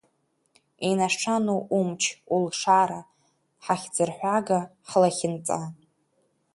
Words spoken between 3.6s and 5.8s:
ҳахьӡырҳәага, ҳлахьынҵа.